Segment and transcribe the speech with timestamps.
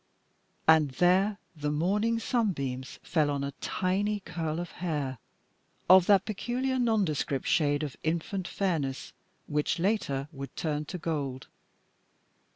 [0.67, 5.19] And there the morning sunbeams fell on a tiny curl of hair,
[5.87, 9.13] of that peculiar nondescript shade of infant fairness
[9.45, 11.49] which later would turn to gold.